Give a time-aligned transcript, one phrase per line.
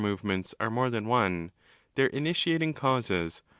[0.01, 1.51] movements are more than one,
[1.93, 3.43] their initiating causes?